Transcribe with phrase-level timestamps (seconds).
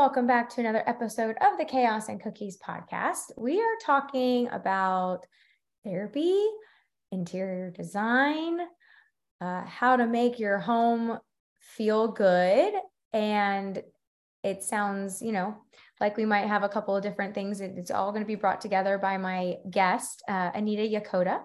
[0.00, 3.32] Welcome back to another episode of the Chaos and Cookies podcast.
[3.36, 5.26] We are talking about
[5.84, 6.42] therapy,
[7.12, 8.60] interior design,
[9.42, 11.18] uh, how to make your home
[11.60, 12.72] feel good.
[13.12, 13.82] And
[14.42, 15.54] it sounds, you know,
[16.00, 17.60] like we might have a couple of different things.
[17.60, 21.42] It's all going to be brought together by my guest, uh, Anita Yokota.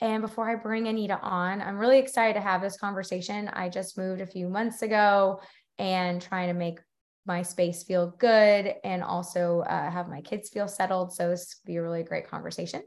[0.00, 3.48] And before I bring Anita on, I'm really excited to have this conversation.
[3.48, 5.40] I just moved a few months ago
[5.80, 6.78] and trying to make
[7.28, 11.14] my space feel good and also uh, have my kids feel settled.
[11.14, 12.82] So this will be a really great conversation.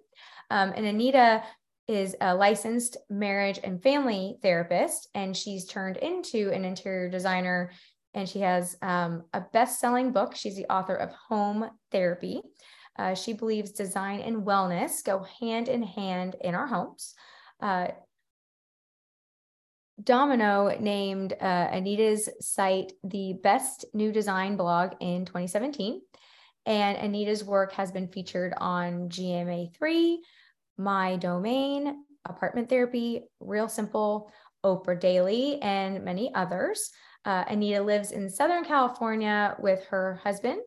[0.50, 1.44] Um, and Anita
[1.88, 7.72] is a licensed marriage and family therapist, and she's turned into an interior designer.
[8.14, 10.36] And she has um, a best selling book.
[10.36, 12.42] She's the author of Home Therapy.
[13.00, 17.14] Uh, she believes design and wellness go hand in hand in our homes.
[17.62, 17.88] Uh,
[20.04, 26.02] Domino named uh, Anita's site the best new design blog in 2017.
[26.66, 30.18] And Anita's work has been featured on GMA3,
[30.80, 34.32] MyDomaine, Apartment Therapy, Real Simple,
[34.64, 36.92] Oprah Daily, and many others.
[37.26, 40.62] Uh, Anita lives in Southern California with her husband,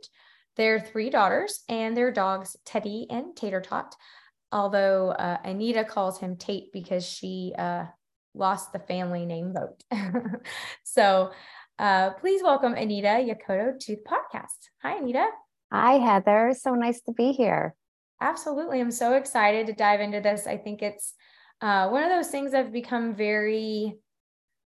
[0.57, 3.95] their three daughters, and their dogs, Teddy and Tater Tot.
[4.53, 7.87] Although uh, Anita calls him Tate because she uh,
[8.35, 9.83] lost the family name vote.
[10.85, 11.31] so
[11.79, 14.69] uh, please welcome Anita Yokota to the podcast.
[14.83, 15.27] Hi, Anita.
[15.73, 16.55] Hi, Heather.
[16.59, 17.75] So nice to be here.
[18.21, 18.81] Absolutely.
[18.81, 20.47] I'm so excited to dive into this.
[20.47, 21.15] I think it's
[21.61, 23.97] uh, one of those things that have become very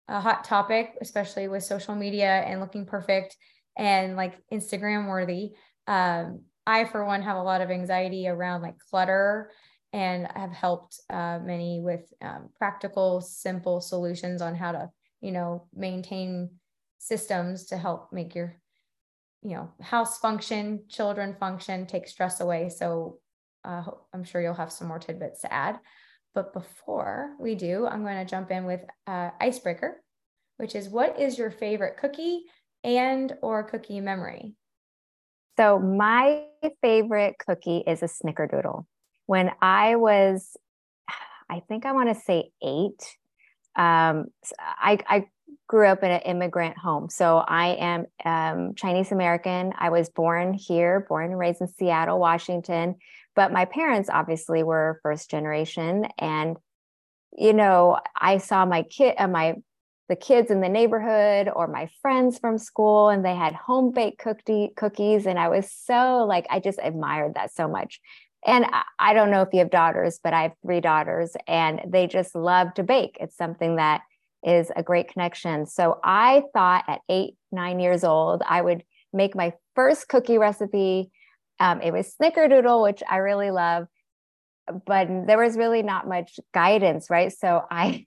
[0.08, 3.38] a hot topic, especially with social media and looking perfect
[3.78, 5.52] and like Instagram worthy.
[5.88, 9.52] Um, I, for one, have a lot of anxiety around like clutter
[9.94, 14.90] and have helped uh, many with um, practical, simple solutions on how to,
[15.22, 16.50] you know, maintain
[16.98, 18.56] systems to help make your,
[19.44, 22.70] you know, house function, children function, take stress away.
[22.70, 23.20] So
[23.64, 23.84] uh,
[24.14, 25.80] I'm sure you'll have some more tidbits to add.
[26.34, 30.02] But before we do, I'm going to jump in with uh, icebreaker,
[30.58, 32.46] which is what is your favorite cookie
[32.84, 34.56] and or cookie memory?
[35.56, 36.48] So my
[36.82, 38.86] favorite cookie is a snickerdoodle
[39.26, 40.58] when I was,
[41.50, 43.18] I think I want to say eight,
[43.76, 44.28] um,
[44.60, 45.26] I, I
[45.68, 47.10] grew up in an immigrant home.
[47.10, 49.74] So I am um, Chinese American.
[49.78, 52.96] I was born here, born and raised in Seattle, Washington.
[53.36, 56.08] But my parents obviously were first generation.
[56.20, 56.58] And,
[57.36, 59.56] you know, I saw my kid, uh, my
[60.10, 64.20] the kids in the neighborhood or my friends from school and they had home baked
[64.20, 68.02] cookie cookies and I was so like I just admired that so much
[68.46, 68.66] and
[69.00, 72.36] I don't know if you have daughters, but I have three daughters and they just
[72.36, 73.18] love to bake.
[73.20, 74.02] It's something that
[74.44, 75.66] is a great connection.
[75.66, 78.84] So I thought at eight, nine years old, I would
[79.14, 81.12] make my first cookie recipe.
[81.60, 83.88] Um, it was snickerdoodle, which I really love,
[84.86, 87.32] but there was really not much guidance, right?
[87.32, 88.06] So I,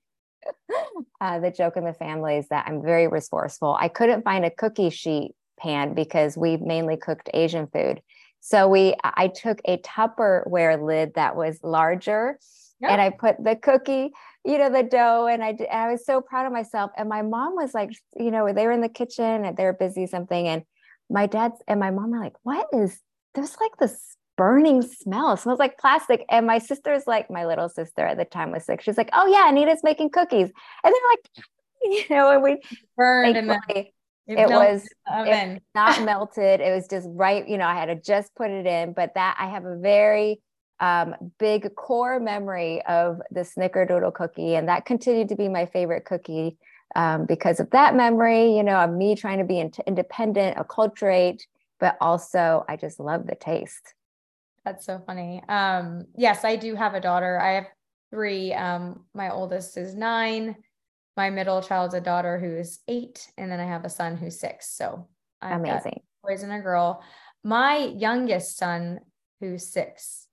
[1.20, 3.76] uh, the joke in the family is that I'm very resourceful.
[3.80, 8.02] I couldn't find a cookie sheet pan because we mainly cooked Asian food.
[8.46, 12.38] So we I took a Tupperware lid that was larger
[12.80, 12.92] yep.
[12.92, 14.12] and I put the cookie,
[14.44, 17.22] you know, the dough and I and I was so proud of myself and my
[17.22, 20.46] mom was like, you know, they were in the kitchen and they were busy something
[20.46, 20.62] and
[21.10, 23.00] my dad's and my mom are like, "What is
[23.34, 25.32] there's like this burning smell.
[25.32, 26.24] It smells like plastic.
[26.28, 28.84] And my sister's like, my little sister at the time was six.
[28.84, 30.52] She's like, oh yeah, Anita's making cookies.
[30.84, 31.46] And they're like,
[31.82, 32.60] you know, and we
[32.96, 33.86] burned the
[34.26, 36.60] it, it was it not melted.
[36.60, 37.46] It was just right.
[37.48, 40.40] You know, I had to just put it in, but that I have a very
[40.80, 46.04] um, big core memory of the snickerdoodle cookie, and that continued to be my favorite
[46.04, 46.58] cookie
[46.94, 48.56] um, because of that memory.
[48.56, 51.42] You know, of me trying to be in- independent, acculturate,
[51.78, 53.94] but also I just love the taste.
[54.64, 55.40] That's so funny.
[55.48, 57.40] Um, yes, I do have a daughter.
[57.40, 57.66] I have
[58.10, 58.52] three.
[58.52, 60.56] Um, my oldest is nine
[61.16, 64.70] my middle child's a daughter who's eight, and then I have a son who's six.
[64.70, 65.08] So
[65.40, 67.02] I've amazing boys and a girl.
[67.44, 69.00] My youngest son,
[69.40, 70.26] who's six,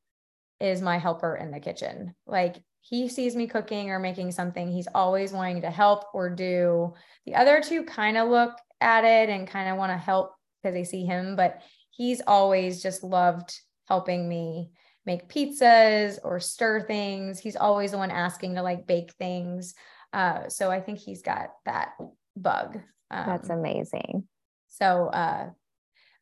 [0.59, 2.15] is my helper in the kitchen.
[2.25, 6.93] Like he sees me cooking or making something, he's always wanting to help or do.
[7.25, 10.73] The other two kind of look at it and kind of want to help because
[10.73, 13.57] they see him, but he's always just loved
[13.87, 14.71] helping me
[15.05, 17.39] make pizzas or stir things.
[17.39, 19.75] He's always the one asking to like bake things.
[20.13, 21.93] Uh, so I think he's got that
[22.37, 22.79] bug.
[23.09, 24.27] Um, That's amazing.
[24.69, 25.49] So uh,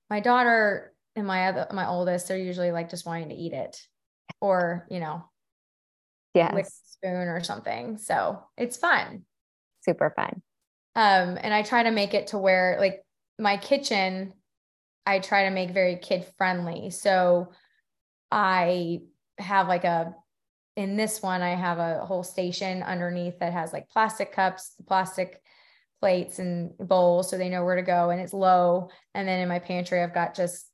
[0.09, 3.77] my daughter and my other my oldest, they're usually like just wanting to eat it,
[4.39, 5.25] or you know,
[6.33, 7.97] yeah, lick spoon or something.
[7.97, 9.23] So it's fun.
[9.81, 10.41] Super fun.
[10.95, 13.03] Um, and I try to make it to where like
[13.39, 14.33] my kitchen,
[15.05, 16.89] I try to make very kid friendly.
[16.91, 17.51] So
[18.29, 18.99] I
[19.37, 20.13] have like a
[20.75, 25.41] in this one, I have a whole station underneath that has like plastic cups, plastic
[25.99, 28.89] plates and bowls so they know where to go and it's low.
[29.13, 30.67] And then in my pantry, I've got just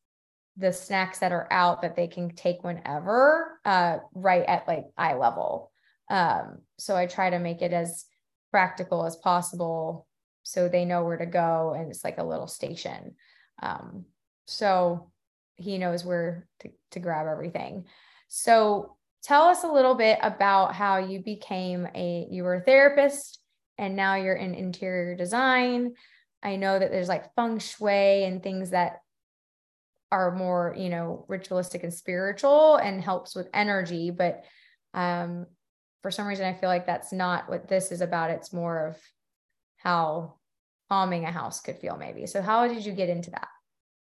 [0.56, 5.16] the snacks that are out that they can take whenever, uh, right at like eye
[5.16, 5.72] level.
[6.10, 8.06] Um, so I try to make it as
[8.52, 10.08] practical as possible
[10.44, 13.16] so they know where to go and it's like a little station.
[13.62, 14.06] Um,
[14.46, 15.12] so
[15.58, 17.86] he knows where to, to grab everything.
[18.30, 23.40] So tell us a little bit about how you became a you were a therapist
[23.78, 25.94] and now you're in interior design.
[26.42, 29.02] I know that there's like feng shui and things that
[30.12, 34.44] are more, you know, ritualistic and spiritual and helps with energy, but
[34.94, 35.46] um
[36.02, 38.30] for some reason I feel like that's not what this is about.
[38.30, 38.98] It's more of
[39.78, 40.36] how
[40.90, 42.26] calming a house could feel maybe.
[42.28, 43.48] So how did you get into that?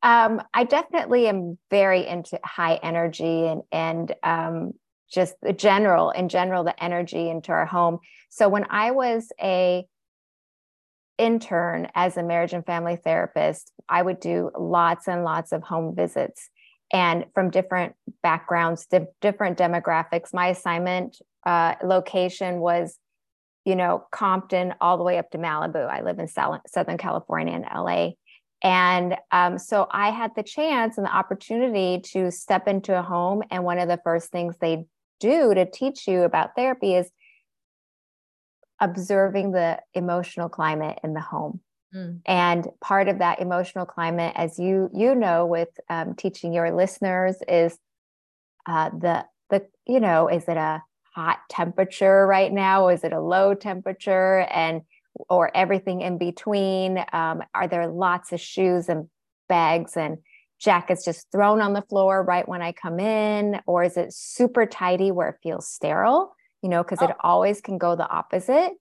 [0.01, 4.73] Um, I definitely am very into high energy and and um,
[5.11, 7.99] just the general in general the energy into our home.
[8.29, 9.85] So when i was a
[11.17, 15.93] intern as a marriage and family therapist i would do lots and lots of home
[15.93, 16.49] visits
[16.91, 20.33] and from different backgrounds di- different demographics.
[20.33, 22.97] My assignment uh, location was
[23.65, 25.87] you know compton all the way up to malibu.
[25.87, 28.11] I live in southern california and la
[28.61, 33.41] and um, so I had the chance and the opportunity to step into a home.
[33.51, 34.85] And one of the first things they
[35.19, 37.09] do to teach you about therapy is
[38.79, 41.59] observing the emotional climate in the home.
[41.93, 42.21] Mm.
[42.25, 47.35] And part of that emotional climate, as you you know, with um, teaching your listeners,
[47.47, 47.77] is
[48.65, 50.83] uh, the the you know, is it a
[51.15, 52.89] hot temperature right now?
[52.89, 54.41] Is it a low temperature?
[54.51, 54.83] And
[55.29, 57.03] or everything in between?
[57.11, 59.09] Um, are there lots of shoes and
[59.47, 60.19] bags and
[60.59, 63.59] jackets just thrown on the floor right when I come in?
[63.65, 66.35] Or is it super tidy where it feels sterile?
[66.61, 67.05] You know, because oh.
[67.05, 68.73] it always can go the opposite.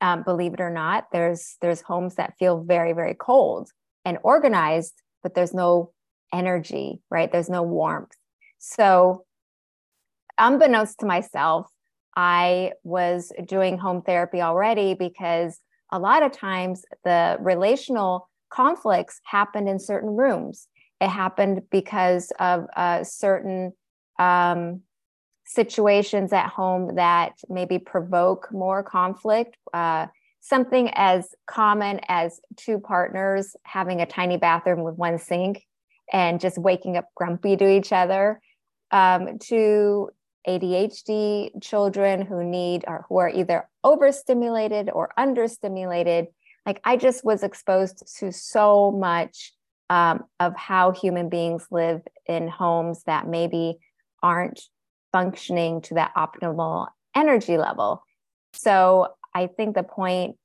[0.00, 3.70] Um, believe it or not, there's there's homes that feel very, very cold
[4.04, 5.92] and organized, but there's no
[6.32, 7.30] energy, right?
[7.30, 8.12] There's no warmth.
[8.58, 9.24] So
[10.38, 11.66] unbeknownst to myself,
[12.16, 15.60] I was doing home therapy already because
[15.92, 20.66] a lot of times the relational conflicts happened in certain rooms
[21.00, 22.66] it happened because of
[23.06, 23.72] certain
[24.18, 24.82] um,
[25.46, 29.56] situations at home that maybe provoke more conflict.
[29.74, 30.06] Uh,
[30.40, 35.66] something as common as two partners having a tiny bathroom with one sink
[36.12, 38.40] and just waking up grumpy to each other,
[38.90, 40.08] um, to
[40.46, 46.28] ADHD children who need or who are either overstimulated or understimulated.
[46.64, 49.52] Like I just was exposed to so much
[49.90, 53.76] um, of how human beings live in homes that maybe
[54.22, 54.62] aren't
[55.12, 58.02] functioning to that optimal energy level.
[58.52, 60.36] So I think the point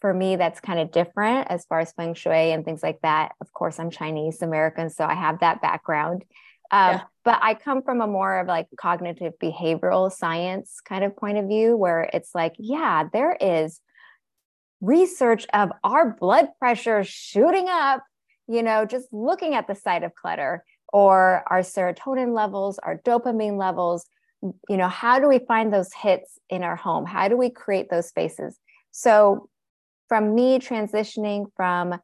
[0.00, 3.32] for me that's kind of different as far as feng shui and things like that.
[3.40, 6.24] Of course, I'm Chinese American, so I have that background.
[6.70, 7.00] Um, yeah.
[7.24, 11.46] But I come from a more of like cognitive behavioral science kind of point of
[11.46, 13.80] view where it's like, yeah, there is
[14.82, 18.02] research of our blood pressure shooting up
[18.46, 23.58] you know, just looking at the sight of clutter or our serotonin levels, our dopamine
[23.58, 24.06] levels,
[24.68, 27.06] you know, how do we find those hits in our home?
[27.06, 28.58] How do we create those spaces?
[28.90, 29.48] So,
[30.08, 31.98] from me transitioning from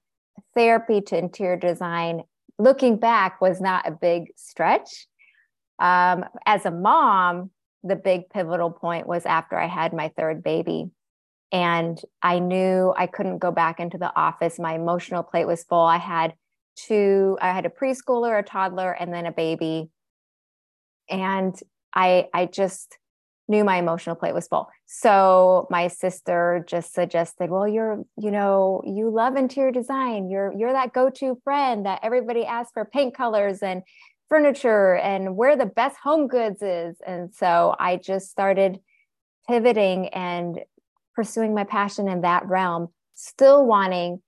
[0.55, 2.23] therapy to interior design,
[2.59, 5.07] looking back was not a big stretch.
[5.79, 7.51] Um, as a mom,
[7.83, 10.91] the big pivotal point was after I had my third baby
[11.53, 14.59] and I knew I couldn't go back into the office.
[14.59, 15.85] My emotional plate was full.
[15.85, 16.35] I had
[16.77, 19.91] two, I had a preschooler, a toddler, and then a baby.
[21.09, 21.59] And
[21.95, 22.99] I I just
[23.49, 24.69] knew my emotional plate was full.
[24.87, 30.31] So my sister just suggested, well, you're, you know, you love interior design.
[30.31, 33.83] You're you're that go-to friend that everybody asks for paint colors and
[34.29, 36.97] furniture and where the best home goods is.
[37.05, 38.79] And so I just started
[39.49, 40.61] pivoting and
[41.21, 44.23] pursuing my passion in that realm, still wanting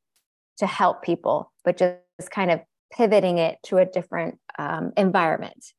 [0.58, 2.60] to help people, but just kind of
[2.92, 5.72] pivoting it to a different um, environment.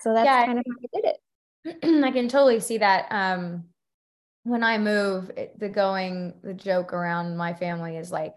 [0.00, 1.14] So that's yeah, kind of how I did
[1.84, 2.04] it.
[2.06, 3.08] I can totally see that.
[3.10, 3.64] Um,
[4.44, 8.32] when I move, it, the going, the joke around my family is like,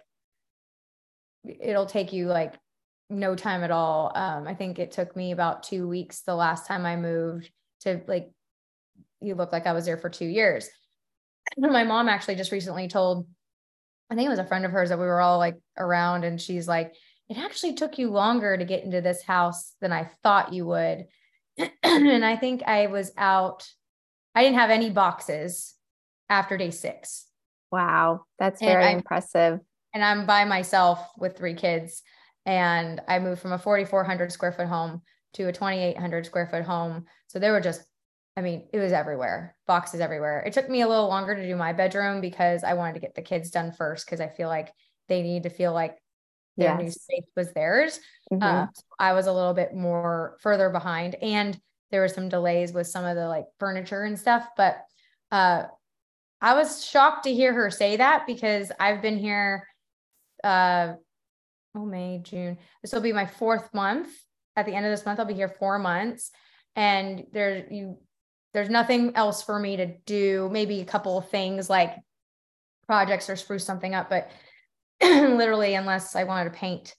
[1.46, 2.56] it'll take you like
[3.10, 4.12] no time at all.
[4.14, 7.50] Um, I think it took me about two weeks the last time I moved
[7.84, 8.32] to like,
[9.22, 10.70] you look like I was there for two years.
[11.58, 13.28] My mom actually just recently told,
[14.10, 16.40] I think it was a friend of hers that we were all like around, and
[16.40, 16.94] she's like,
[17.30, 21.08] it actually took you longer to get into this house than I thought you would.
[21.84, 23.68] and I think I was out,
[24.36, 25.74] I didn't have any boxes
[26.30, 27.26] after day six.
[27.72, 29.60] Wow, that's very impressive.
[29.94, 32.04] And I'm by myself with three kids.
[32.46, 35.02] And I moved from a 4,400 square foot home
[35.34, 37.06] to a 2,800 square foot home.
[37.28, 37.82] So there were just,
[38.38, 40.44] I mean, it was everywhere, boxes everywhere.
[40.46, 43.16] It took me a little longer to do my bedroom because I wanted to get
[43.16, 44.74] the kids done first because I feel like
[45.08, 45.98] they need to feel like
[46.58, 46.82] their yes.
[46.82, 48.00] new space was theirs.
[48.32, 48.44] Mm-hmm.
[48.44, 51.58] Uh, so I was a little bit more further behind, and
[51.92, 54.46] there were some delays with some of the like furniture and stuff.
[54.58, 54.80] But
[55.32, 55.64] uh,
[56.42, 59.66] I was shocked to hear her say that because I've been here.
[60.44, 60.94] Uh,
[61.76, 62.58] oh, May, June.
[62.82, 64.10] This will be my fourth month.
[64.58, 66.32] At the end of this month, I'll be here four months,
[66.76, 67.98] and there you
[68.56, 70.50] there's nothing else for me to do.
[70.50, 71.94] Maybe a couple of things like
[72.88, 74.32] projects or spruce something up, but
[75.02, 76.96] literally, unless I wanted to paint,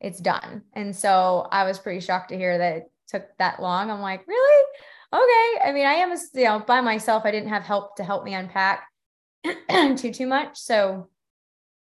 [0.00, 0.62] it's done.
[0.72, 3.90] And so I was pretty shocked to hear that it took that long.
[3.90, 4.66] I'm like, really?
[5.12, 5.68] Okay.
[5.68, 7.24] I mean, I am, you know, by myself.
[7.24, 8.86] I didn't have help to help me unpack
[9.96, 10.58] too too much.
[10.58, 11.08] So,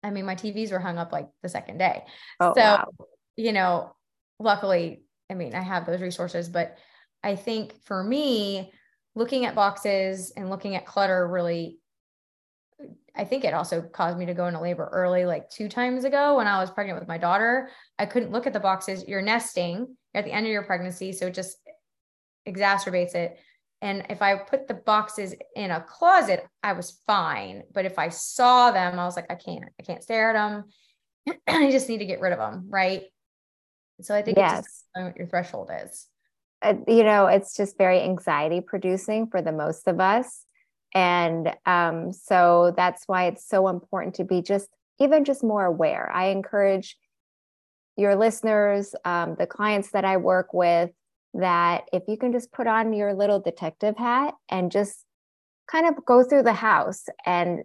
[0.03, 2.05] I mean, my TVs were hung up like the second day.
[2.41, 2.89] Oh, so, wow.
[3.37, 3.95] you know,
[4.39, 6.79] luckily, I mean, I have those resources, but
[7.23, 8.73] I think for me,
[9.15, 11.79] looking at boxes and looking at clutter really
[13.15, 16.37] I think it also caused me to go into labor early, like two times ago
[16.37, 17.69] when I was pregnant with my daughter.
[17.99, 19.05] I couldn't look at the boxes.
[19.07, 21.13] You're nesting at the end of your pregnancy.
[21.13, 21.57] So it just
[22.49, 23.39] exacerbates it.
[23.83, 27.65] And if I put the boxes in a closet, I was fine.
[27.73, 30.65] But if I saw them, I was like, I can't, I can't stare at them.
[31.49, 32.67] I just need to get rid of them.
[32.69, 33.05] Right.
[34.03, 34.61] So I think yes.
[34.61, 36.07] it's what your threshold is.
[36.63, 40.45] Uh, you know, it's just very anxiety producing for the most of us.
[40.95, 46.11] And um, so that's why it's so important to be just even just more aware.
[46.13, 46.97] I encourage
[48.01, 50.91] your listeners um, the clients that i work with
[51.35, 55.05] that if you can just put on your little detective hat and just
[55.71, 57.63] kind of go through the house and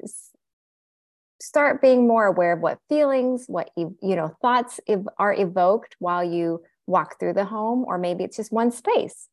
[1.41, 4.79] start being more aware of what feelings what you know thoughts
[5.17, 9.27] are evoked while you walk through the home or maybe it's just one space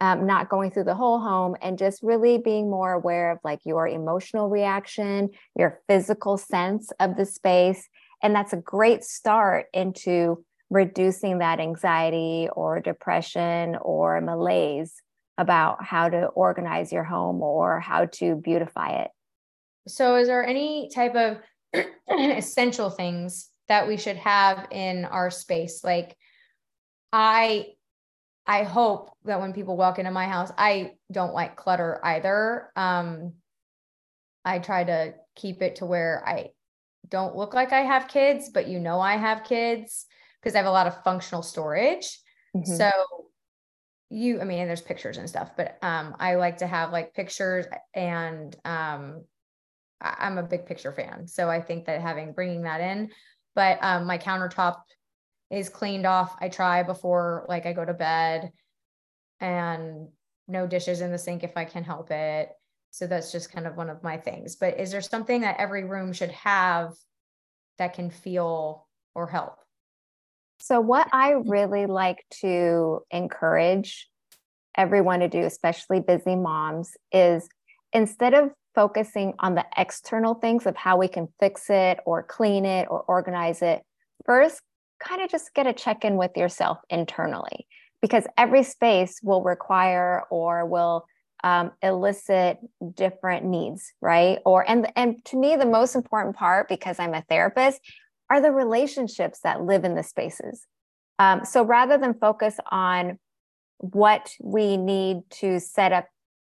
[0.00, 3.60] um, not going through the whole home and just really being more aware of like
[3.64, 7.88] your emotional reaction, your physical sense of the space.
[8.22, 14.94] And that's a great start into reducing that anxiety or depression or malaise
[15.38, 19.10] about how to organize your home or how to beautify it.
[19.86, 21.38] So, is there any type of
[22.10, 25.84] essential things that we should have in our space?
[25.84, 26.16] Like,
[27.12, 27.68] I
[28.46, 32.70] I hope that when people walk into my house, I don't like clutter either.
[32.76, 33.34] Um,
[34.44, 36.50] I try to keep it to where I
[37.08, 40.06] don't look like I have kids, but you know I have kids
[40.40, 42.18] because I have a lot of functional storage.
[42.56, 42.76] Mm-hmm.
[42.76, 42.90] So
[44.08, 47.66] you, I mean, there's pictures and stuff, but um, I like to have like pictures
[47.94, 49.24] and um,
[50.00, 51.26] I- am a big picture fan.
[51.26, 53.10] So I think that having bringing that in,
[53.56, 54.82] but um, my countertop
[55.50, 56.36] is cleaned off.
[56.40, 58.50] I try before like I go to bed
[59.40, 60.08] and
[60.48, 62.50] no dishes in the sink if I can help it.
[62.90, 64.56] So that's just kind of one of my things.
[64.56, 66.92] But is there something that every room should have
[67.78, 69.58] that can feel or help?
[70.60, 71.50] So, what I mm-hmm.
[71.50, 74.08] really like to encourage
[74.76, 77.48] everyone to do, especially busy moms, is
[77.92, 82.64] instead of focusing on the external things of how we can fix it or clean
[82.64, 83.82] it or organize it,
[84.24, 84.60] first
[84.98, 87.66] kind of just get a check in with yourself internally
[88.02, 91.06] because every space will require or will
[91.44, 92.58] um, elicit
[92.94, 94.38] different needs right?
[94.44, 97.80] Or and and to me the most important part because i'm a therapist
[98.30, 100.66] are the relationships that live in the spaces.
[101.18, 103.18] Um, so rather than focus on
[103.78, 106.06] what we need to set up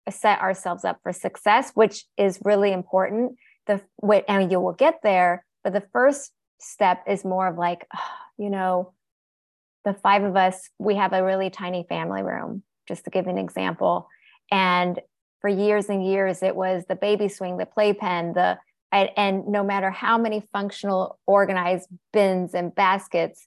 [0.09, 3.81] set ourselves up for success which is really important the
[4.27, 8.01] and you will get there but the first step is more of like oh,
[8.41, 8.93] you know,
[9.85, 13.39] the five of us, we have a really tiny family room, just to give an
[13.39, 14.09] example.
[14.51, 14.99] And
[15.41, 18.59] for years and years, it was the baby swing, the playpen, the
[18.93, 23.47] and, no matter how many functional organized bins and baskets,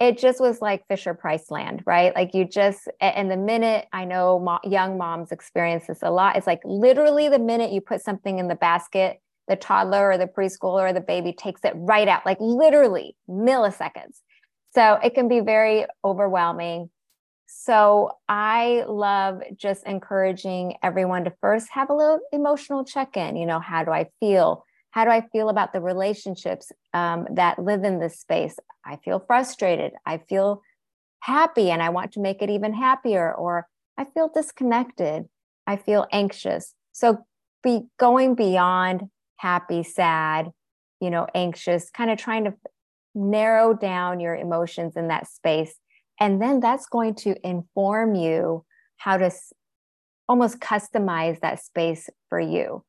[0.00, 2.12] it just was like Fisher Price land, right?
[2.14, 6.36] Like you just, and the minute I know mo- young moms experience this a lot,
[6.36, 10.26] it's like literally the minute you put something in the basket, the toddler or the
[10.26, 14.22] preschooler or the baby takes it right out, like literally milliseconds.
[14.72, 16.90] So it can be very overwhelming.
[17.46, 23.36] So I love just encouraging everyone to first have a little emotional check in.
[23.36, 24.64] You know, how do I feel?
[24.92, 28.56] How do I feel about the relationships um, that live in this space?
[28.84, 29.92] I feel frustrated.
[30.06, 30.62] I feel
[31.20, 33.66] happy and I want to make it even happier, or
[33.98, 35.28] I feel disconnected.
[35.66, 36.74] I feel anxious.
[36.92, 37.26] So
[37.62, 40.50] be going beyond happy, sad,
[41.00, 42.54] you know, anxious, kind of trying to
[43.14, 45.74] narrow down your emotions in that space.
[46.18, 48.64] And then that's going to inform you
[48.96, 49.30] how to
[50.28, 52.84] almost customize that space for you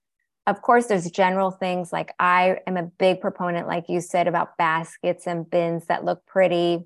[0.48, 4.58] of course there's general things like i am a big proponent like you said about
[4.58, 6.80] baskets and bins that look pretty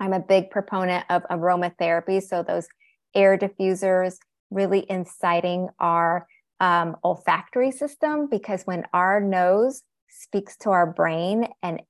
[0.00, 2.66] i'm a big proponent of aromatherapy so those
[3.14, 4.16] air diffusers
[4.50, 6.26] really inciting our
[6.60, 11.80] um, olfactory system because when our nose speaks to our brain and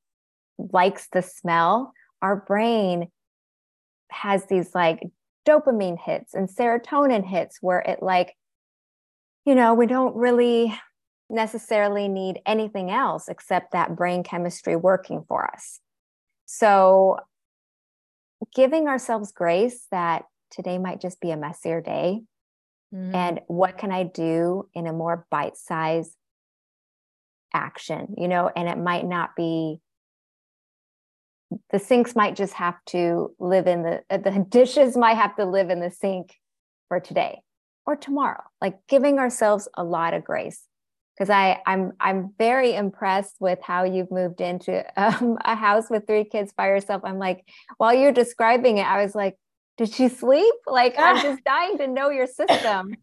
[0.73, 3.09] likes the smell our brain
[4.11, 5.03] has these like
[5.47, 8.37] dopamine hits and serotonin hits where it like
[9.45, 10.79] you know, we don't really
[11.29, 15.81] necessarily need anything else except that brain chemistry working for us.
[16.47, 17.19] So,
[18.55, 22.23] giving ourselves grace that today might just be a messier day.
[22.95, 23.15] Mm-hmm.
[23.15, 26.15] And what can I do in a more bite sized
[27.55, 29.81] action, you know, and it might not be
[31.71, 35.71] the sinks might just have to live in the the dishes might have to live
[35.71, 36.35] in the sink
[36.89, 37.41] for today
[37.87, 38.43] or tomorrow.
[38.61, 40.63] Like giving ourselves a lot of grace.
[41.17, 46.07] Because i i'm i'm very impressed with how you've moved into um, a house with
[46.07, 47.03] three kids by yourself.
[47.05, 47.45] I'm like
[47.77, 49.37] while you're describing it i was like
[49.79, 50.55] did she sleep?
[50.67, 52.95] Like i'm just dying to know your system.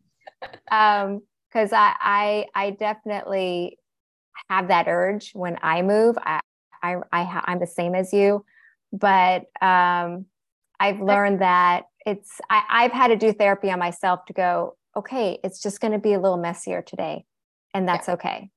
[0.71, 3.77] Um because I, I i definitely
[4.49, 6.17] have that urge when i move.
[6.17, 6.41] I
[6.83, 8.45] i, I i'm the same as you
[8.91, 10.25] but um
[10.79, 15.39] i've learned that it's I, I've had to do therapy on myself to go, okay,
[15.43, 17.25] it's just going to be a little messier today.
[17.73, 18.15] And that's yeah.
[18.15, 18.49] okay.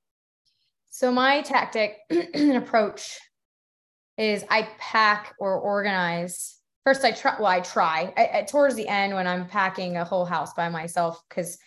[0.91, 3.19] So my tactic and approach
[4.19, 6.59] is I pack or organize.
[6.85, 7.37] First, I try.
[7.39, 8.13] Well, I try.
[8.17, 11.59] I, I, towards the end when I'm packing a whole house by myself because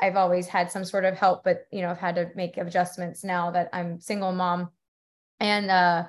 [0.00, 3.24] I've always had some sort of help, but you know I've had to make adjustments
[3.24, 4.70] now that I'm single mom,
[5.40, 6.04] and uh,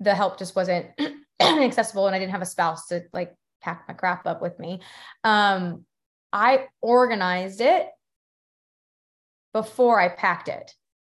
[0.00, 0.86] the help just wasn't
[1.40, 4.80] accessible, and I didn't have a spouse to like pack my crap up with me.
[5.24, 5.84] Um,
[6.32, 7.86] I organized it
[9.52, 10.74] before I packed it.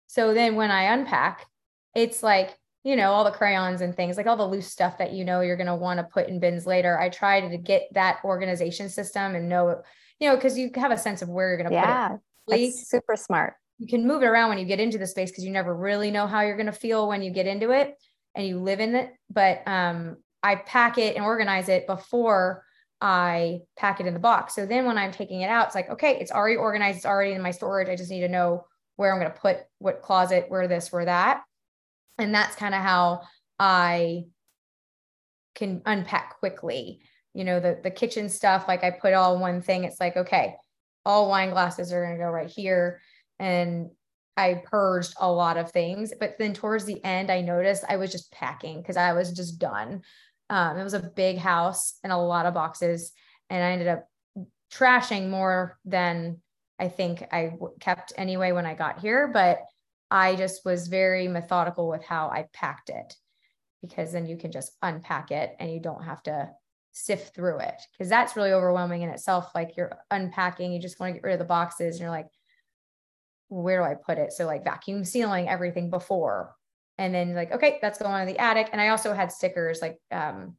[0.06, 1.46] So then when I unpack,
[1.94, 5.12] it's like, you know, all the crayons and things, like all the loose stuff that
[5.12, 6.98] you know you're going to want to put in bins later.
[6.98, 9.82] I try to get that organization system and know,
[10.20, 12.60] you know, because you have a sense of where you're going to yeah, put it.
[12.60, 13.54] Yeah, super smart.
[13.78, 16.10] You can move it around when you get into the space because you never really
[16.10, 17.94] know how you're going to feel when you get into it
[18.34, 19.10] and you live in it.
[19.30, 22.64] But um, I pack it and organize it before
[23.00, 24.54] I pack it in the box.
[24.54, 27.32] So then when I'm taking it out, it's like, okay, it's already organized, it's already
[27.32, 27.88] in my storage.
[27.88, 28.64] I just need to know
[28.96, 31.42] where I'm going to put what closet, where this, where that.
[32.18, 33.22] And that's kind of how
[33.58, 34.24] I
[35.54, 37.00] can unpack quickly.
[37.32, 40.54] You know, the the kitchen stuff, like I put all one thing, it's like, okay,
[41.04, 43.00] all wine glasses are going to go right here.
[43.38, 43.90] And
[44.36, 46.12] I purged a lot of things.
[46.18, 49.58] But then towards the end, I noticed I was just packing because I was just
[49.58, 50.02] done.
[50.50, 53.12] Um, it was a big house and a lot of boxes,
[53.48, 54.06] and I ended up
[54.72, 56.40] trashing more than
[56.78, 59.28] I think I w- kept anyway when I got here.
[59.28, 59.60] But
[60.10, 63.14] I just was very methodical with how I packed it
[63.80, 66.50] because then you can just unpack it and you don't have to
[66.92, 69.50] sift through it because that's really overwhelming in itself.
[69.54, 72.28] Like you're unpacking, you just want to get rid of the boxes and you're like,
[73.54, 74.32] where do I put it?
[74.32, 76.54] So like vacuum sealing everything before.
[76.98, 78.68] And then like okay that's going to the attic.
[78.72, 80.56] And i also had stickers like um,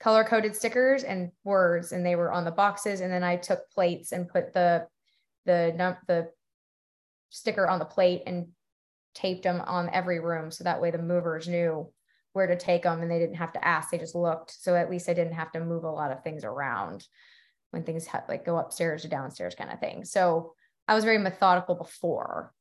[0.00, 3.00] color coded stickers and words and they were on the boxes.
[3.00, 4.86] And then i took plates and put the
[5.46, 6.30] the the
[7.30, 8.48] sticker on the plate and
[9.14, 11.90] taped them on every room so that way the movers knew
[12.32, 13.90] where to take them and they didn't have to ask.
[13.90, 14.52] They just looked.
[14.52, 17.06] So at least i didn't have to move a lot of things around
[17.70, 20.04] when things had like go upstairs to downstairs kind of thing.
[20.04, 20.54] So
[20.88, 22.52] i was very methodical before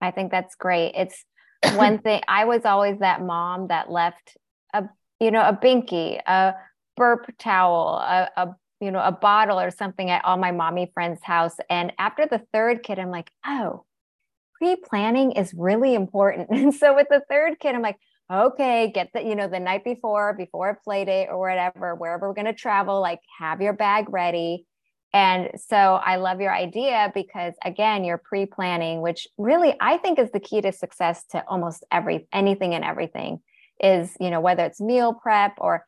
[0.00, 1.24] i think that's great it's
[1.74, 4.36] one thing I was always that mom that left
[4.72, 4.84] a
[5.20, 6.54] you know a binky, a
[6.96, 8.48] burp towel, a, a
[8.80, 11.56] you know a bottle or something at all my mommy friends' house.
[11.70, 13.84] And after the third kid, I'm like, oh,
[14.58, 16.48] pre-planning is really important.
[16.50, 17.98] And so with the third kid, I'm like,
[18.32, 22.28] okay, get the, you know, the night before, before a play date or whatever, wherever
[22.28, 24.66] we're going to travel, like have your bag ready.
[25.14, 30.32] And so I love your idea because again, you're pre-planning, which really I think is
[30.32, 33.38] the key to success to almost every anything and everything
[33.80, 35.86] is, you know, whether it's meal prep or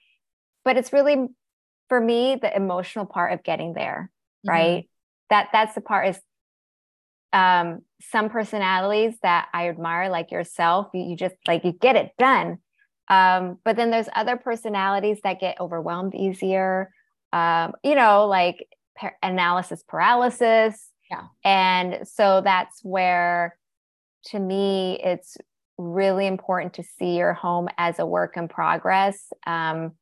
[0.65, 1.27] but it's really
[1.89, 4.13] for me the emotional part of getting there,
[4.47, 4.51] mm-hmm.
[4.51, 4.89] right?
[5.31, 6.21] That that's the part is
[7.33, 12.13] um some personalities that I admire like yourself, you, you just like you get it
[12.17, 12.59] done.
[13.09, 16.93] Um, but then there's other personalities that get overwhelmed easier.
[17.33, 20.91] Um, you know, like par- analysis paralysis.
[21.11, 21.27] Yeah.
[21.45, 23.57] And so that's where,
[24.27, 25.37] to me, it's
[25.79, 29.93] really important to see your home as a work in progress um,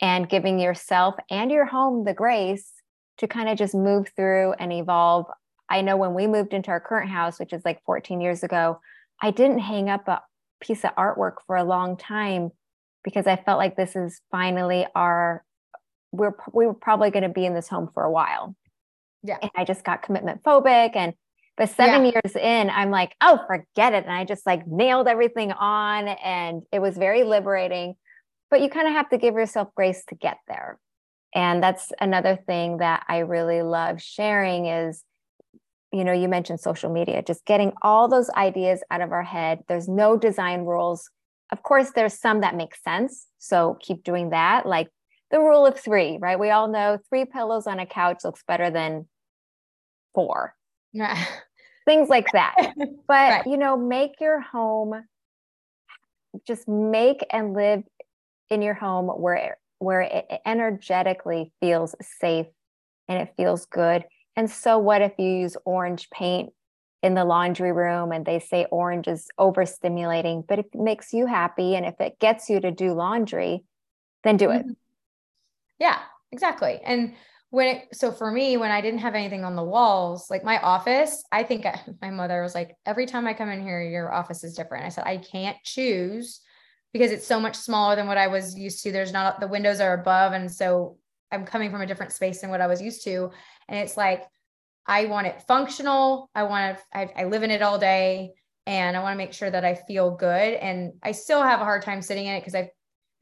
[0.00, 2.72] and giving yourself and your home the grace
[3.18, 5.26] to kind of just move through and evolve.
[5.68, 8.80] I know when we moved into our current house, which is like 14 years ago,
[9.22, 10.22] I didn't hang up a
[10.60, 12.50] piece of artwork for a long time
[13.04, 15.44] because I felt like this is finally our
[16.12, 18.54] we're we were probably going to be in this home for a while.
[19.22, 19.38] Yeah.
[19.40, 21.14] And I just got commitment phobic and
[21.56, 22.12] but 7 yeah.
[22.12, 26.62] years in I'm like, "Oh, forget it." And I just like nailed everything on and
[26.72, 27.96] it was very liberating.
[28.50, 30.78] But you kind of have to give yourself grace to get there.
[31.34, 35.04] And that's another thing that I really love sharing is
[35.92, 39.60] you know, you mentioned social media, just getting all those ideas out of our head.
[39.68, 41.10] There's no design rules.
[41.50, 43.26] Of course, there's some that make sense.
[43.38, 44.66] So keep doing that.
[44.66, 44.88] Like
[45.30, 46.38] the rule of three, right?
[46.38, 49.06] We all know three pillows on a couch looks better than
[50.14, 50.54] four.
[50.92, 51.22] Yeah.
[51.86, 52.54] Things like that.
[53.06, 53.46] But, right.
[53.46, 54.94] you know, make your home,
[56.46, 57.82] just make and live
[58.50, 62.46] in your home where, where it energetically feels safe
[63.08, 64.04] and it feels good.
[64.36, 66.50] And so, what if you use orange paint
[67.02, 71.26] in the laundry room and they say orange is overstimulating, but if it makes you
[71.26, 73.64] happy and if it gets you to do laundry,
[74.22, 74.60] then do it.
[74.60, 74.72] Mm-hmm.
[75.80, 75.98] Yeah,
[76.30, 76.78] exactly.
[76.84, 77.14] And
[77.48, 80.60] when it, so for me, when I didn't have anything on the walls, like my
[80.60, 84.12] office, I think I, my mother was like, every time I come in here, your
[84.12, 84.84] office is different.
[84.84, 86.40] I said, I can't choose
[86.92, 88.92] because it's so much smaller than what I was used to.
[88.92, 90.32] There's not, the windows are above.
[90.32, 90.98] And so
[91.32, 93.30] I'm coming from a different space than what I was used to.
[93.68, 94.24] And it's like,
[94.86, 96.30] I want it functional.
[96.34, 98.32] I want to, I, I live in it all day
[98.66, 100.54] and I want to make sure that I feel good.
[100.54, 102.70] And I still have a hard time sitting in it because I,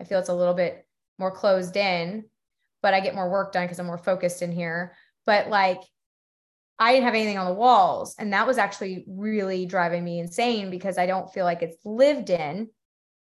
[0.01, 0.87] I feel it's a little bit
[1.19, 2.25] more closed in
[2.83, 4.95] but I get more work done because I'm more focused in here.
[5.27, 5.81] But like,
[6.79, 8.15] I didn't have anything on the walls.
[8.19, 12.31] And that was actually really driving me insane because I don't feel like it's lived
[12.31, 12.69] in.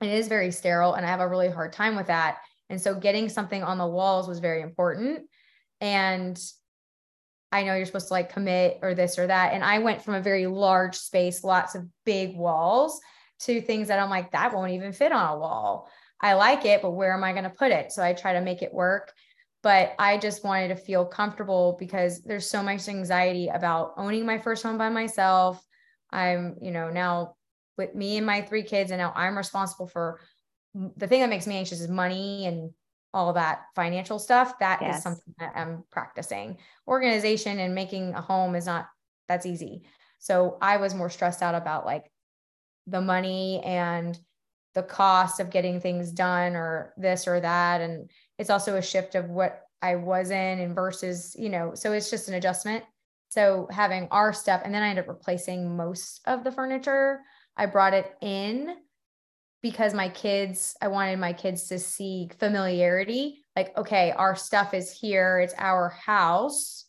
[0.00, 0.94] And it is very sterile.
[0.94, 2.38] And I have a really hard time with that.
[2.68, 5.22] And so getting something on the walls was very important.
[5.80, 6.38] And
[7.52, 9.52] I know you're supposed to like commit or this or that.
[9.52, 13.00] And I went from a very large space, lots of big walls
[13.40, 15.88] to things that I'm like, that won't even fit on a wall.
[16.20, 17.92] I like it, but where am I going to put it?
[17.92, 19.12] So I try to make it work
[19.66, 24.38] but I just wanted to feel comfortable because there's so much anxiety about owning my
[24.38, 25.60] first home by myself.
[26.12, 27.34] I'm, you know, now
[27.76, 30.20] with me and my three kids, and now I'm responsible for
[30.72, 32.70] the thing that makes me anxious is money and
[33.12, 34.56] all that financial stuff.
[34.60, 34.98] That yes.
[34.98, 36.58] is something that I'm practicing.
[36.86, 38.86] Organization and making a home is not
[39.26, 39.82] that's easy.
[40.20, 42.04] So I was more stressed out about like
[42.86, 44.16] the money and
[44.74, 47.80] the cost of getting things done or this or that.
[47.80, 51.92] And it's also a shift of what I was in and versus, you know, so
[51.92, 52.84] it's just an adjustment.
[53.28, 57.20] So having our stuff, and then I ended up replacing most of the furniture.
[57.56, 58.76] I brought it in
[59.62, 63.40] because my kids, I wanted my kids to see familiarity.
[63.56, 66.84] Like, okay, our stuff is here, it's our house.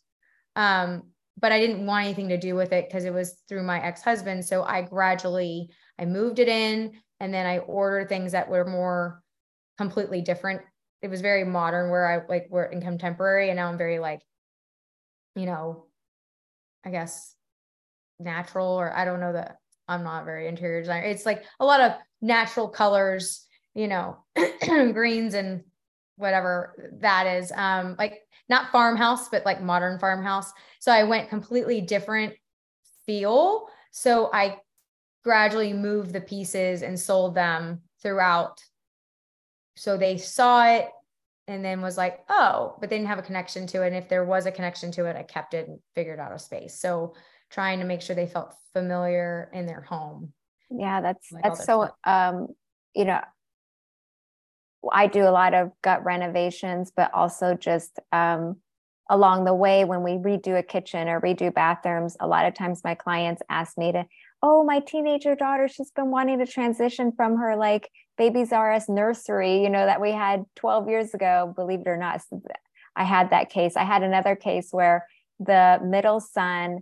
[0.54, 1.04] Um,
[1.40, 4.44] but I didn't want anything to do with it because it was through my ex-husband.
[4.44, 9.22] So I gradually I moved it in and then I ordered things that were more
[9.76, 10.62] completely different
[11.02, 14.22] it was very modern where I like were in contemporary and now I'm very like,
[15.34, 15.86] you know,
[16.84, 17.34] I guess
[18.18, 21.06] natural or I don't know that I'm not very interior designer.
[21.06, 24.18] It's like a lot of natural colors, you know,
[24.66, 25.62] greens and
[26.16, 27.52] whatever that is.
[27.54, 30.52] Um, like not farmhouse, but like modern farmhouse.
[30.80, 32.34] So I went completely different
[33.06, 33.68] feel.
[33.92, 34.58] So I
[35.24, 38.62] gradually moved the pieces and sold them throughout
[39.78, 40.90] so they saw it
[41.46, 43.88] and then was like, oh, but they didn't have a connection to it.
[43.88, 46.38] And if there was a connection to it, I kept it and figured out a
[46.38, 46.78] space.
[46.78, 47.14] So
[47.50, 50.32] trying to make sure they felt familiar in their home.
[50.70, 52.48] Yeah, that's like that's so um,
[52.94, 53.20] you know,
[54.92, 58.56] I do a lot of gut renovations, but also just um
[59.08, 62.82] along the way when we redo a kitchen or redo bathrooms, a lot of times
[62.84, 64.04] my clients ask me to,
[64.42, 68.88] oh, my teenager daughter, she's been wanting to transition from her like Babies R Us
[68.88, 71.52] nursery, you know, that we had 12 years ago.
[71.56, 72.20] Believe it or not,
[72.96, 73.76] I had that case.
[73.76, 75.06] I had another case where
[75.38, 76.80] the middle son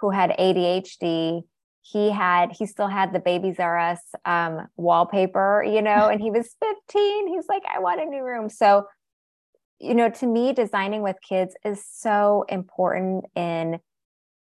[0.00, 1.42] who had ADHD,
[1.80, 6.30] he had, he still had the Babies R Us um, wallpaper, you know, and he
[6.30, 7.28] was 15.
[7.28, 8.50] He's like, I want a new room.
[8.50, 8.86] So,
[9.80, 13.80] you know, to me, designing with kids is so important in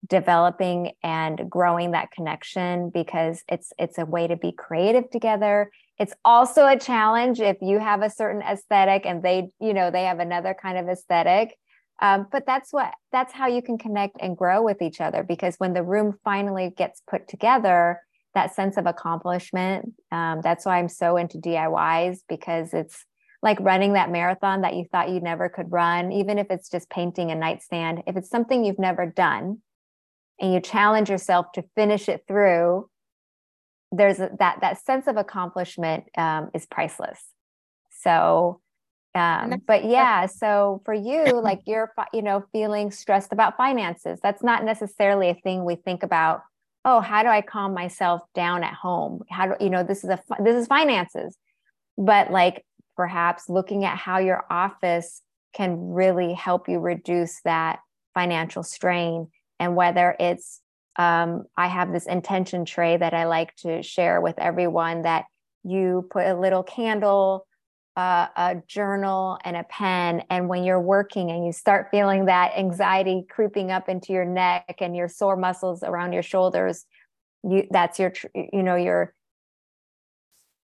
[0.08, 6.14] developing and growing that connection because it's it's a way to be creative together it's
[6.24, 10.18] also a challenge if you have a certain aesthetic and they you know they have
[10.18, 11.56] another kind of aesthetic.
[12.00, 15.54] Um, but that's what that's how you can connect and grow with each other because
[15.58, 18.00] when the room finally gets put together
[18.34, 23.04] that sense of accomplishment um, that's why i'm so into diys because it's
[23.44, 26.88] like running that marathon that you thought you never could run even if it's just
[26.88, 28.02] painting a nightstand.
[28.06, 29.58] If it's something you've never done
[30.40, 32.88] and you challenge yourself to finish it through
[33.96, 37.20] there's a, that that sense of accomplishment um, is priceless.
[37.90, 38.60] So
[39.14, 44.18] um, but yeah so for you like you're you know feeling stressed about finances.
[44.22, 46.42] That's not necessarily a thing we think about
[46.84, 49.22] oh how do i calm myself down at home?
[49.30, 51.36] How do you know this is a this is finances.
[51.96, 52.64] But like
[52.96, 55.22] perhaps looking at how your office
[55.54, 57.78] can really help you reduce that
[58.14, 59.28] financial strain
[59.60, 60.60] and whether it's
[60.96, 65.24] um, I have this intention tray that I like to share with everyone that
[65.64, 67.46] you put a little candle,
[67.96, 70.22] uh, a journal, and a pen.
[70.30, 74.76] And when you're working and you start feeling that anxiety creeping up into your neck
[74.80, 76.86] and your sore muscles around your shoulders,
[77.44, 79.14] you that's your you know your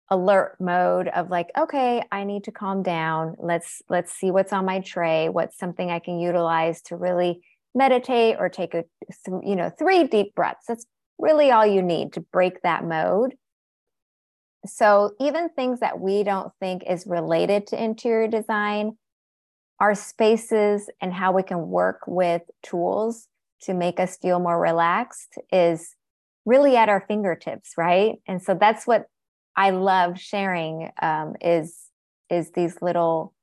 [0.10, 4.66] alert mode of like okay i need to calm down let's let's see what's on
[4.66, 7.42] my tray what's something i can utilize to really
[7.76, 8.84] meditate or take a
[9.44, 10.66] you know three deep breaths.
[10.68, 10.86] That's
[11.18, 13.36] really all you need to break that mode.
[14.66, 18.98] So even things that we don't think is related to interior design
[19.80, 23.28] our spaces and how we can work with tools
[23.62, 25.96] to make us feel more relaxed is
[26.46, 28.16] really at our fingertips right?
[28.28, 29.06] And so that's what
[29.56, 31.76] i love sharing um, is
[32.30, 33.34] is these little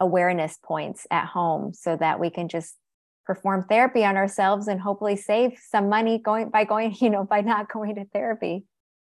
[0.00, 2.76] awareness points at home so that we can just
[3.24, 7.40] perform therapy on ourselves and hopefully save some money going by going you know by
[7.40, 8.64] not going to therapy.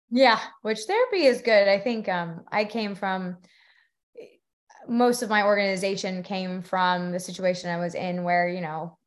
[0.10, 1.67] Yeah which therapy is good.
[1.67, 3.38] I think um i came from
[4.88, 8.97] most of my organization came from the situation i was in where you know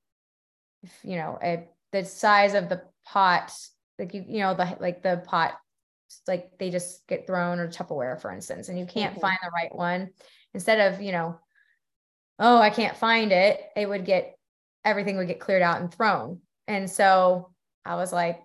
[0.82, 3.52] if, you know a, the size of the pot
[3.98, 5.54] like you you know the like the pot
[6.26, 9.20] like they just get thrown or tupperware for instance and you can't mm-hmm.
[9.20, 10.08] find the right one.
[10.54, 11.38] Instead of you know
[12.38, 14.37] oh i can't find it it would get
[14.88, 16.40] everything would get cleared out and thrown.
[16.66, 17.50] And so
[17.84, 18.40] I was like,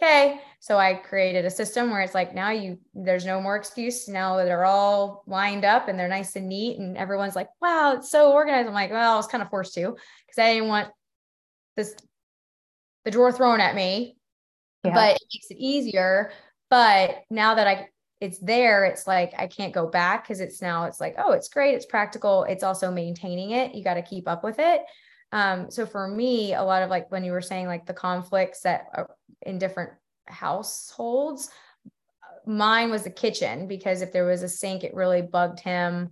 [0.00, 0.40] okay.
[0.60, 4.08] So I created a system where it's like now you there's no more excuse.
[4.08, 6.78] Now they're all lined up and they're nice and neat.
[6.78, 8.68] And everyone's like, wow, it's so organized.
[8.68, 10.88] I'm like, well, I was kind of forced to because I didn't want
[11.76, 11.94] this
[13.04, 14.16] the drawer thrown at me.
[14.84, 14.94] Yeah.
[14.94, 16.32] But it makes it easier.
[16.68, 17.88] But now that I
[18.20, 21.48] it's there, it's like I can't go back because it's now it's like, oh, it's
[21.48, 22.44] great, it's practical.
[22.44, 23.74] It's also maintaining it.
[23.74, 24.82] You got to keep up with it.
[25.32, 28.60] Um, so for me, a lot of like when you were saying like the conflicts
[28.62, 29.10] that are
[29.42, 29.90] in different
[30.26, 31.50] households,
[32.46, 36.10] mine was the kitchen because if there was a sink, it really bugged him.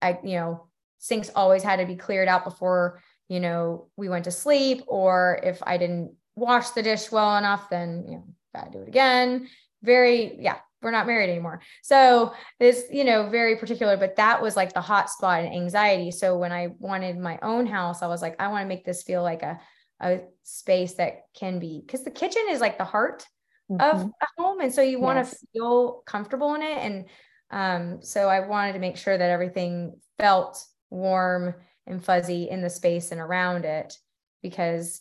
[0.00, 0.68] I, you know,
[0.98, 5.40] sinks always had to be cleared out before, you know, we went to sleep, or
[5.42, 9.48] if I didn't wash the dish well enough, then you know, gotta do it again.
[9.82, 11.60] Very, yeah, we're not married anymore.
[11.82, 16.10] So this, you know, very particular, but that was like the hot spot and anxiety.
[16.10, 19.02] So when I wanted my own house, I was like, I want to make this
[19.02, 19.60] feel like a,
[20.00, 23.24] a space that can be, because the kitchen is like the heart
[23.70, 23.80] mm-hmm.
[23.80, 24.60] of a home.
[24.60, 25.30] And so you want yes.
[25.30, 26.78] to feel comfortable in it.
[26.78, 27.04] And
[27.50, 31.54] um, so I wanted to make sure that everything felt warm
[31.86, 33.94] and fuzzy in the space and around it
[34.42, 35.00] because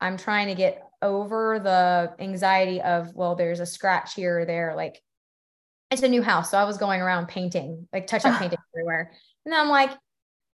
[0.00, 4.74] I'm trying to get over the anxiety of, well, there's a scratch here or there.
[4.76, 5.02] Like
[5.90, 6.50] it's a new house.
[6.50, 8.38] So I was going around painting, like touch up ah.
[8.38, 9.12] painting everywhere.
[9.44, 9.90] And then I'm like,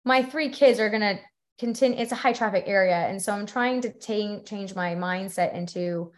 [0.04, 1.18] my three kids are going to
[1.58, 1.98] continue.
[1.98, 2.96] It's a high traffic area.
[2.96, 6.12] And so I'm trying to t- change my mindset into,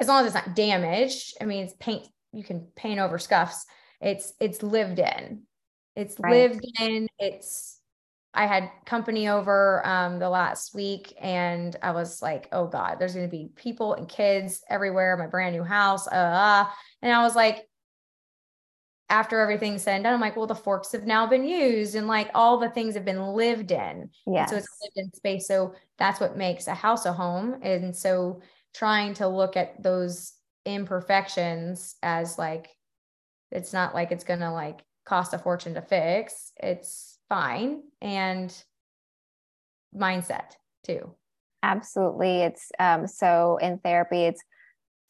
[0.00, 1.36] as long as it's not damaged.
[1.40, 3.66] I mean, it's paint, you can paint over scuffs.
[4.00, 5.42] It's, it's lived in.
[5.94, 6.50] It's right.
[6.50, 7.08] lived in.
[7.18, 7.80] It's
[8.36, 13.14] I had company over um, the last week and I was like, oh God, there's
[13.14, 16.06] going to be people and kids everywhere, my brand new house.
[16.06, 16.66] Uh, uh,
[17.02, 17.66] and I was like,
[19.08, 22.06] after everything's said and done, I'm like, well, the forks have now been used and
[22.06, 24.10] like all the things have been lived in.
[24.26, 24.46] Yeah.
[24.46, 25.48] So it's lived in space.
[25.48, 27.56] So that's what makes a house a home.
[27.62, 28.42] And so
[28.74, 30.34] trying to look at those
[30.66, 32.68] imperfections as like
[33.50, 38.54] it's not like it's going to like cost a fortune to fix it's fine and
[39.94, 40.52] mindset
[40.84, 41.14] too.
[41.62, 42.42] Absolutely.
[42.42, 44.42] It's um so in therapy it's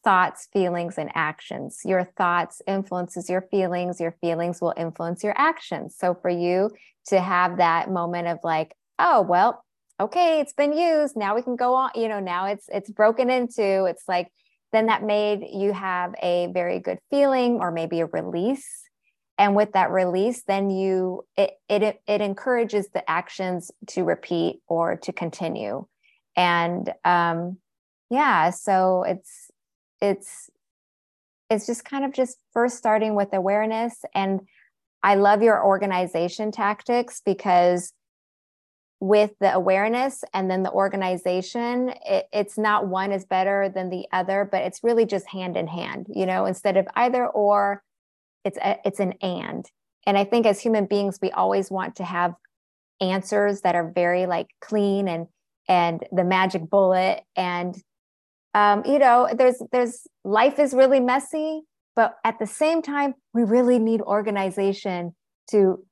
[0.03, 1.81] thoughts feelings and actions.
[1.83, 3.99] Your thoughts influences your feelings.
[3.99, 5.95] Your feelings will influence your actions.
[5.97, 6.71] So for you
[7.07, 9.63] to have that moment of like oh well
[9.99, 11.15] okay it's been used.
[11.15, 14.31] Now we can go on you know now it's it's broken into it's like
[14.71, 18.86] then that made you have a very good feeling or maybe a release
[19.37, 24.95] and with that release then you it it it encourages the actions to repeat or
[24.97, 25.85] to continue.
[26.35, 27.57] And um
[28.09, 29.51] yeah so it's
[30.01, 30.49] it's
[31.49, 34.03] it's just kind of just first starting with awareness.
[34.13, 34.41] And
[35.03, 37.93] i love your organization tactics because
[38.99, 44.07] with the awareness and then the organization it, it's not one is better than the
[44.11, 47.83] other but it's really just hand in hand you know instead of either or
[48.47, 49.65] it's a, it's an and
[50.05, 52.33] and i think as human beings we always want to have
[52.99, 55.27] answers that are very like clean and
[55.69, 57.75] and the magic bullet and
[58.53, 61.61] um, you know there's there's life is really messy
[61.95, 65.13] but at the same time we really need organization
[65.51, 65.83] to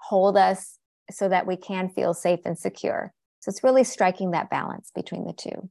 [0.00, 0.78] hold us
[1.10, 3.12] so that we can feel safe and secure.
[3.40, 5.68] So it's really striking that balance between the two.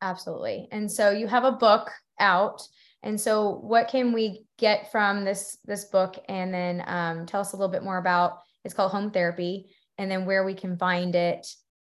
[0.00, 0.68] Absolutely.
[0.72, 2.62] And so you have a book out.
[3.02, 6.16] And so what can we get from this this book?
[6.28, 10.10] And then um, tell us a little bit more about it's called Home Therapy, and
[10.10, 11.46] then where we can find it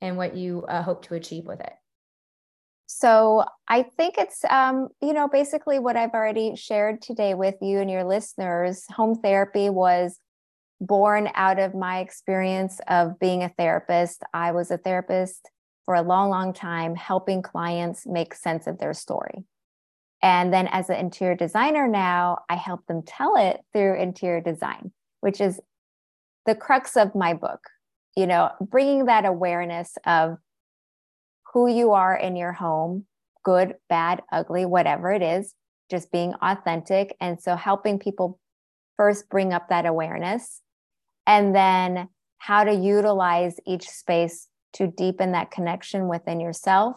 [0.01, 1.73] and what you uh, hope to achieve with it.
[2.87, 7.81] So I think it's um, you know basically what I've already shared today with you
[7.81, 8.85] and your listeners.
[8.91, 10.19] Home therapy was
[10.81, 14.23] born out of my experience of being a therapist.
[14.35, 15.49] I was a therapist
[15.85, 19.45] for a long, long time, helping clients make sense of their story.
[20.23, 24.93] And then as an interior designer now, I help them tell it through interior design,
[25.21, 25.61] which is
[26.47, 27.61] the crux of my book.
[28.17, 30.37] You know, bringing that awareness of
[31.53, 33.07] who you are in your home,
[33.45, 35.55] good, bad, ugly, whatever it is,
[35.91, 37.17] just being authentic.
[37.21, 38.39] And so helping people
[38.97, 40.61] first bring up that awareness
[41.27, 42.09] and then
[42.39, 46.97] how to utilize each space to deepen that connection within yourself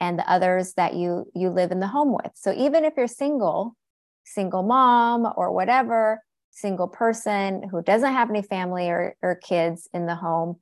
[0.00, 3.06] and the others that you you live in the home with so even if you're
[3.06, 3.76] single
[4.24, 10.06] single mom or whatever single person who doesn't have any family or, or kids in
[10.06, 10.56] the home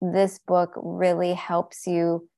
[0.00, 2.28] this book really helps you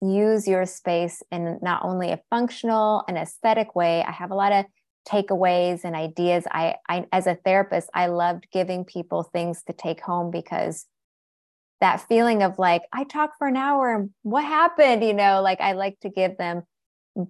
[0.00, 4.52] use your space in not only a functional and aesthetic way i have a lot
[4.52, 4.64] of
[5.08, 6.44] takeaways and ideas.
[6.50, 10.86] I, I, as a therapist, I loved giving people things to take home because
[11.80, 15.04] that feeling of like, I talked for an hour and what happened?
[15.04, 16.62] You know, like I like to give them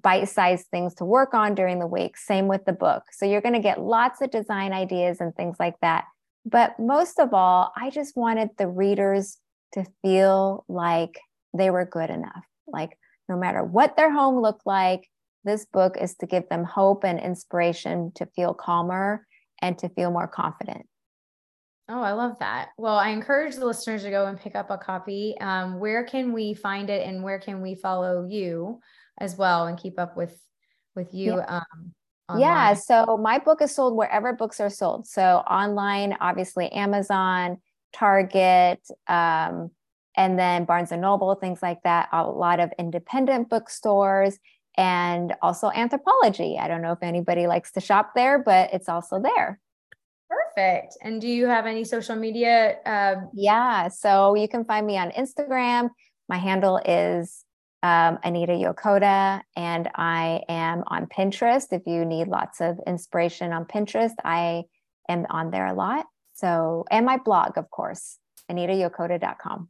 [0.02, 2.16] bite sized things to work on during the week.
[2.16, 3.04] Same with the book.
[3.12, 6.04] So you're going to get lots of design ideas and things like that.
[6.44, 9.38] But most of all, I just wanted the readers
[9.74, 11.20] to feel like
[11.56, 12.44] they were good enough.
[12.66, 15.08] Like, no matter what their home looked like,
[15.44, 19.26] this book is to give them hope and inspiration to feel calmer
[19.60, 20.86] and to feel more confident.
[21.88, 22.70] Oh, I love that.
[22.76, 25.36] Well, I encourage the listeners to go and pick up a copy.
[25.40, 28.80] Um, where can we find it and where can we follow you
[29.18, 30.38] as well and keep up with
[30.94, 31.60] with you yeah.
[31.60, 37.56] um yeah so my book is sold wherever books are sold so online obviously amazon
[37.92, 39.70] target um,
[40.16, 44.38] and then barnes and noble things like that a lot of independent bookstores
[44.78, 46.58] and also Anthropologie.
[46.58, 49.58] I don't know if anybody likes to shop there, but it's also there.
[50.54, 50.96] Perfect.
[51.02, 52.76] And do you have any social media?
[52.84, 53.26] Uh...
[53.34, 53.88] Yeah.
[53.88, 55.90] So you can find me on Instagram.
[56.28, 57.44] My handle is
[57.82, 61.72] um, Anita Yokota, and I am on Pinterest.
[61.72, 64.64] If you need lots of inspiration on Pinterest, I
[65.08, 66.06] am on there a lot.
[66.34, 68.18] So, and my blog, of course,
[68.50, 69.68] anitayokota.com.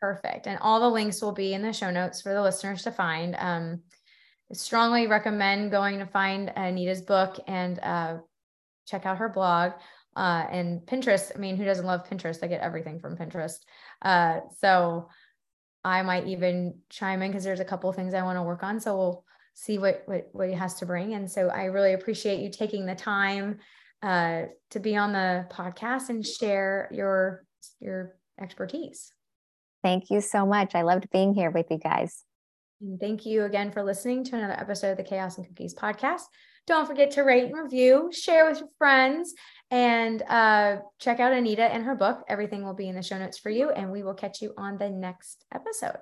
[0.00, 0.46] Perfect.
[0.46, 3.34] And all the links will be in the show notes for the listeners to find.
[3.38, 3.80] Um,
[4.52, 8.18] strongly recommend going to find Anita's book and uh,
[8.86, 9.72] check out her blog
[10.18, 11.30] uh, and Pinterest.
[11.34, 12.42] I mean, who doesn't love Pinterest?
[12.42, 13.58] I get everything from Pinterest.
[14.02, 15.08] Uh, so
[15.84, 18.64] I might even chime in because there's a couple of things I want to work
[18.64, 18.80] on.
[18.80, 21.14] So we'll see what, what what he has to bring.
[21.14, 23.58] And so I really appreciate you taking the time
[24.02, 27.44] uh, to be on the podcast and share your
[27.78, 29.12] your expertise.
[29.84, 30.74] Thank you so much.
[30.74, 32.24] I loved being here with you guys.
[32.80, 36.22] And thank you again for listening to another episode of the Chaos and Cookies podcast.
[36.68, 39.32] Don't forget to rate and review, share with your friends,
[39.70, 42.22] and uh, check out Anita and her book.
[42.28, 44.76] Everything will be in the show notes for you, and we will catch you on
[44.76, 45.96] the next episode.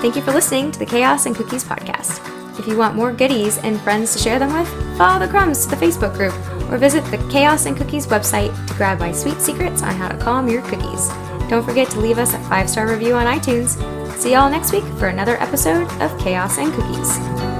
[0.00, 2.26] Thank you for listening to the Chaos and Cookies podcast.
[2.58, 5.76] If you want more goodies and friends to share them with, follow the crumbs to
[5.76, 6.32] the Facebook group
[6.72, 10.16] or visit the Chaos and Cookies website to grab my sweet secrets on how to
[10.16, 11.10] calm your cookies.
[11.50, 13.76] Don't forget to leave us a five star review on iTunes
[14.26, 17.55] See y'all next week for another episode of Chaos and Cookies.